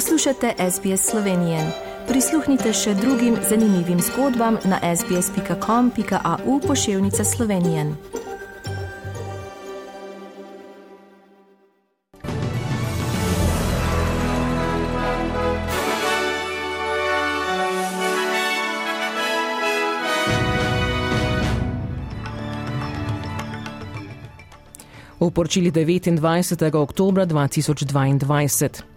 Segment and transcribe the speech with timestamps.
[0.00, 1.58] Poslušate SBS Slovenije.
[2.08, 7.84] Prisluhnite še drugim zanimivim zgodbam na sbsp.com.au pošiljka Slovenije.
[25.20, 26.74] v poročili 29.
[26.74, 28.89] oktober 2022.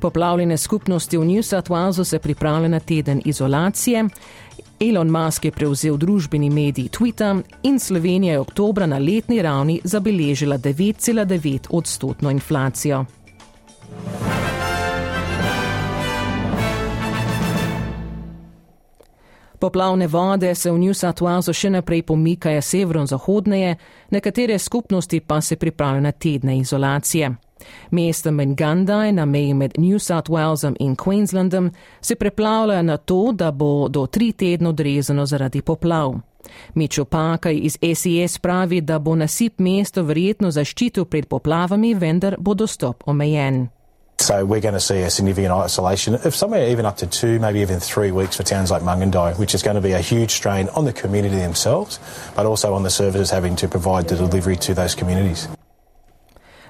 [0.00, 4.04] Poplavljene skupnosti v New South Walesu se pripravljajo na teden izolacije.
[4.80, 10.58] Elon Musk je prevzel družbeni medij Twitter in Slovenija je oktobra na letni ravni zabeležila
[10.58, 13.04] 9,9 odstotno inflacijo.
[19.58, 23.76] Poplavne vode se v New South Walesu še naprej pomikajo severozahodneje,
[24.10, 27.45] nekatere skupnosti pa se pripravljajo na tedne izolacije.
[27.90, 33.50] Mesto Mengandaj na meji med New South Walesom in Queenslandom se preplavlja na to, da
[33.50, 36.14] bo do tri tedno odrezano zaradi poplav.
[36.74, 42.54] Mičo Pakaj iz SES pravi, da bo nasip mesto verjetno zaščitil pred poplavami, vendar bo
[42.54, 43.68] dostop omejen.
[44.18, 47.60] So we're going to see a significant isolation of somewhere even up to two, maybe
[47.60, 50.68] even three weeks for towns like Mungandai, which is going to be a huge strain
[50.70, 52.00] on the community themselves,
[52.34, 55.48] but also on the services having to provide the delivery to those communities.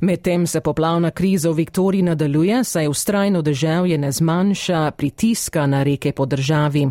[0.00, 6.12] Medtem se poplavna kriza v Viktoriji nadaljuje, saj ustrajno deževje ne zmanjša pritiska na reke
[6.12, 6.90] po državi.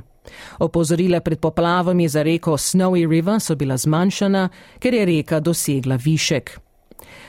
[0.60, 6.60] Opozorila pred poplavami za reko Snowy River so bila zmanjšana, ker je reka dosegla višek.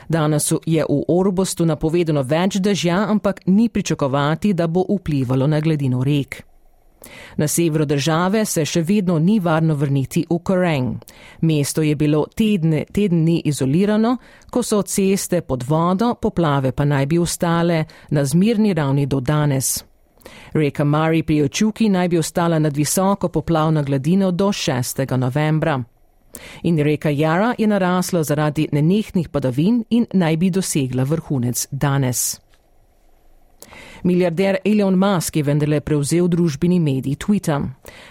[0.08, 6.04] Danes je v Orbostu napovedano več dežja, ampak ni pričakovati, da bo vplivalo na gladino
[6.04, 6.53] rek.
[7.36, 10.96] Na severu države se še vedno ni varno vrniti v Koreng.
[11.40, 14.16] Mesto je bilo tedne, teden dni izolirano,
[14.50, 19.84] ko so ceste pod vodo, poplave pa naj bi ostale na zmirni ravni do danes.
[20.52, 25.16] Reka Mari pri Očuki naj bi ostala nad visoko poplavno gladino do 6.
[25.16, 25.82] novembra.
[26.62, 32.43] In reka Jara je narasla zaradi nenehnih padavin in naj bi dosegla vrhunec danes.
[34.02, 37.62] Milijarder Elon Musk je vendarle prevzel družbeni medij Twitter.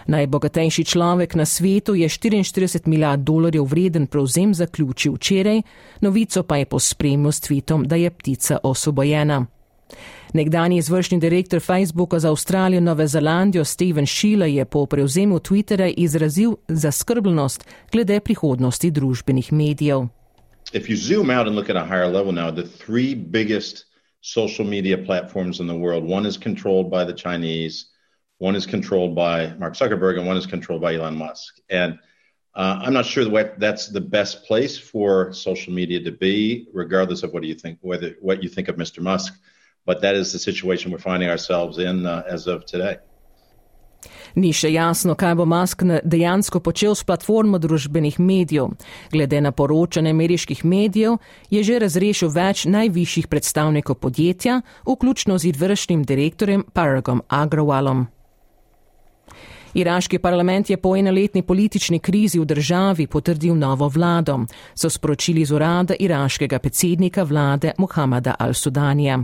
[0.07, 5.61] Najbogatejši človek na svetu je 44 milijard dolarjev vreden prevzem zaključil včeraj,
[6.01, 9.45] novico pa je pospremil s tweetom, da je ptica osvobojena.
[10.33, 15.93] Nekdani izvršni direktor Facebooka za Avstralijo in Novo Zelandijo Steven Sheila je po prevzemu Twitterja
[15.97, 20.07] izrazil zaskrbljenost glede prihodnosti družbenih medijev.
[20.73, 23.92] If you zoom out and look at a higher level now, the three biggest
[24.23, 27.87] social media platforms in the world, one is controlled by the Chinese,
[28.37, 31.59] one is controlled by Mark Zuckerberg, and one is controlled by Elon Musk.
[31.69, 31.99] And
[32.55, 37.23] uh, I'm not sure that that's the best place for social media to be, regardless
[37.23, 39.01] of what you think, whether what you think of Mr.
[39.01, 39.33] Musk.
[39.85, 42.97] but that is the situation we're finding ourselves in uh, as of today.
[44.35, 48.73] Ni še jasno, kaj bo Musk dejansko počel s platformo družbenih medijev.
[49.11, 51.17] Glede na poročanje ameriških medijev,
[51.49, 58.07] je že razrešil več najvišjih predstavnikov podjetja, vključno z izvršnim direktorjem Paragom Agrawalom.
[59.73, 64.45] Iraški parlament je po enoletni politični krizi v državi potrdil novo vlado,
[64.75, 69.17] so sporočili z urada iraškega predsednika vlade Muhamada al-Sudanija.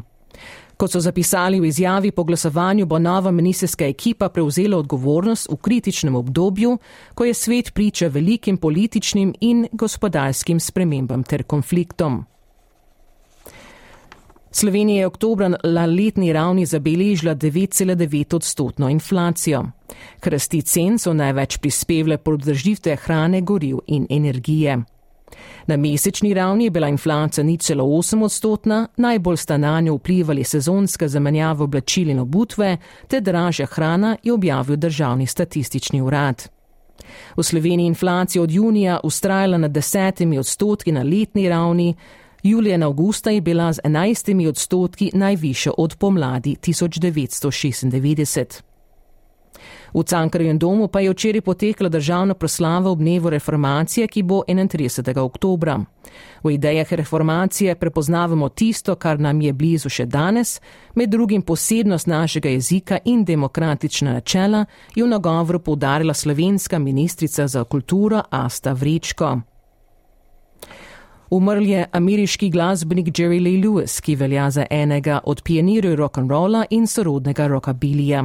[0.80, 6.16] Kot so zapisali v izjavi po glasovanju, bo nova ministerska ekipa prevzela odgovornost v kritičnem
[6.16, 6.78] obdobju,
[7.14, 12.24] ko je svet priča velikim političnim in gospodarskim spremembam ter konfliktom.
[14.52, 19.66] Slovenija je oktobra na letni ravni zabeležila 9,9 odstotno inflacijo.
[20.20, 24.78] Krasti cen so največ prispevle podržitve hrane, goriv in energije.
[25.68, 30.44] Na mesečni ravni je bila inflacija nič celo 8 odstotna, najbolj sta na njo vplivali
[30.44, 36.48] sezonska zamenjava oblačil in obutve, te dražja hrana je objavil državni statistični urad.
[37.38, 41.96] V Sloveniji inflacija od junija ustrajala na desetimi odstotki na letni ravni,
[42.44, 48.69] julija in avgusta je bila z enajstimi odstotki najviše od pomladi 1996.
[49.94, 55.20] V Cankarjem domu pa je včeraj potekla državna proslava ob dnevu reformacije, ki bo 31.
[55.20, 55.80] oktobra.
[56.44, 60.62] V idejah reformacije prepoznavamo tisto, kar nam je blizu še danes,
[60.96, 64.66] med drugim posebnost našega jezika in demokratična načela,
[64.96, 69.49] je v nagovoru poudarila slovenska ministrica za kulturo Asta Vrečko.
[71.30, 76.88] Umrl je ameriški glasbenik Jerry Lee Lewis, ki velja za enega od pionirjev rock'n'rolla in
[76.88, 78.24] sorodnega rockabilija.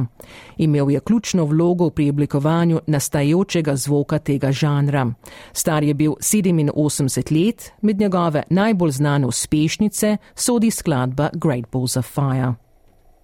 [0.57, 5.05] Imel je ključno vlogo pri oblikovanju nastajajočega zvoka tega žanra.
[5.53, 12.05] Star je bil 87 let, med njegove najbolj znane uspešnice sodi skladba Great Balls of
[12.05, 12.53] Fire.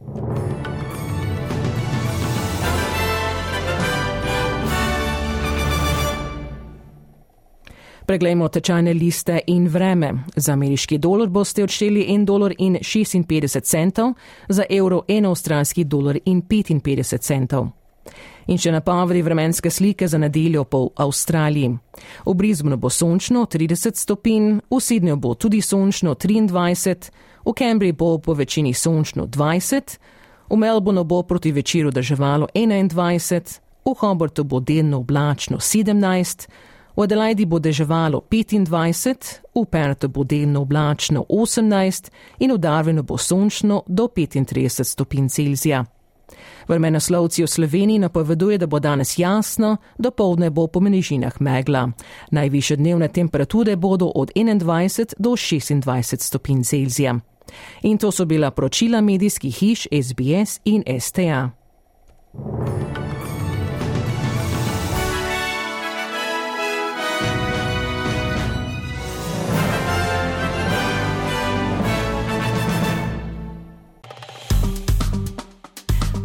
[0.02, 0.71] thank you
[8.12, 10.14] Preglejmo tečajne liste in vreme.
[10.36, 14.14] Za ameriški dolar boste odšteli 1 dolar in 56 centov,
[14.50, 17.70] za evro 1 avstralski dolar in 55 centov.
[18.48, 21.70] In še napovedi vremenske slike za nedeljo po Avstraliji.
[22.26, 27.12] V Brizbonu bo sončno 30 stopinj, v Sidnju bo tudi sončno 23,
[27.46, 29.96] v Cambridgeu bo po večini sončno 20,
[30.50, 36.48] v Melbournu bo proti večeru drževalo 21, v Hobartu bo delno oblačno 17,
[36.96, 43.18] v Adelaidi bo deževalo 25, v Pertu bo delno oblačno 18 in v Darwinu bo
[43.18, 45.86] sončno do 35 stopinj Celzija.
[46.68, 51.92] Vremenoslovci v Sloveniji napoveduje, da bo danes jasno, do povdne bo po menižinah megla.
[52.32, 57.20] Najviše dnevne temperature bodo od 21 do 26 stopinj Celzija.
[57.82, 61.50] In to so bila poročila medijskih hiš SBS in STA.